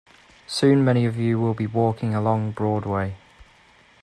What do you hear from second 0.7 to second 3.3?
many of you will be walking along Broadway.